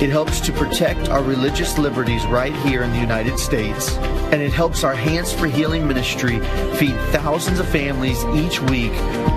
[0.00, 3.98] It helps to protect our religious liberties right here in the United States.
[4.32, 6.38] And it helps our Hands for Healing ministry
[6.76, 8.92] feed thousands of families each week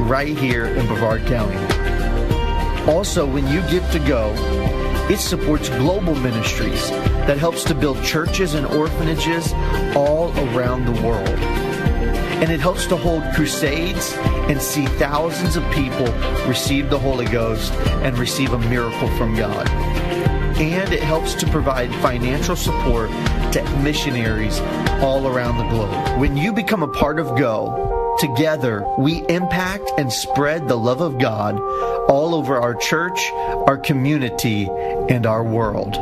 [0.07, 1.57] right here in Brevard County.
[2.89, 4.33] Also, when you give to go,
[5.09, 6.89] it supports global ministries
[7.27, 9.51] that helps to build churches and orphanages
[9.97, 11.27] all around the world.
[11.27, 14.13] And it helps to hold crusades
[14.47, 16.07] and see thousands of people
[16.47, 19.69] receive the Holy Ghost and receive a miracle from God.
[20.57, 23.09] And it helps to provide financial support
[23.53, 24.59] to missionaries
[25.01, 26.19] all around the globe.
[26.19, 31.17] When you become a part of Go, Together, we impact and spread the love of
[31.17, 31.59] God
[32.07, 34.69] all over our church, our community,
[35.09, 35.95] and our world.